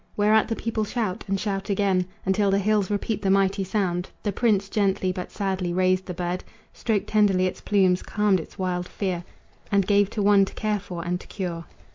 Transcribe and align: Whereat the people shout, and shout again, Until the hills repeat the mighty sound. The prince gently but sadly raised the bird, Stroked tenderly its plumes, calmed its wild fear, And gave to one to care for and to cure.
Whereat 0.17 0.47
the 0.47 0.55
people 0.55 0.83
shout, 0.83 1.23
and 1.27 1.39
shout 1.39 1.69
again, 1.69 2.07
Until 2.25 2.49
the 2.49 2.57
hills 2.57 2.89
repeat 2.89 3.21
the 3.21 3.29
mighty 3.29 3.63
sound. 3.63 4.09
The 4.23 4.31
prince 4.31 4.67
gently 4.67 5.11
but 5.11 5.31
sadly 5.31 5.71
raised 5.73 6.07
the 6.07 6.13
bird, 6.15 6.43
Stroked 6.73 7.05
tenderly 7.05 7.45
its 7.45 7.61
plumes, 7.61 8.01
calmed 8.01 8.39
its 8.39 8.57
wild 8.57 8.87
fear, 8.87 9.23
And 9.71 9.85
gave 9.85 10.09
to 10.09 10.23
one 10.23 10.45
to 10.45 10.55
care 10.55 10.79
for 10.79 11.05
and 11.05 11.19
to 11.19 11.27
cure. 11.27 11.65